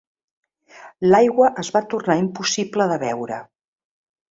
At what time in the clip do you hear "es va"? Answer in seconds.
1.65-1.83